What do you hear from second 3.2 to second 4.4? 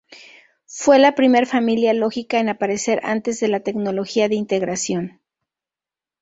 de la tecnología de